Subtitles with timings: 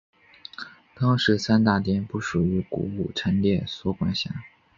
[0.95, 4.31] 当时三大殿不属古物陈列所管辖。